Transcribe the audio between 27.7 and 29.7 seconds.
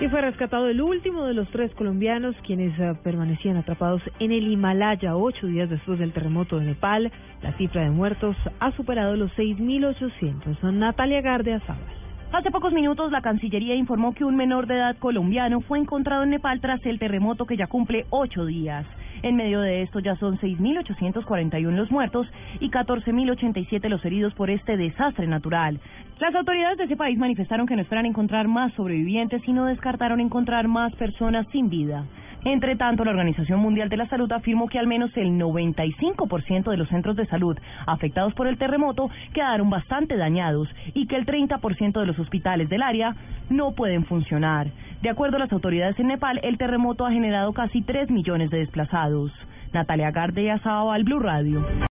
no esperan encontrar más sobrevivientes y no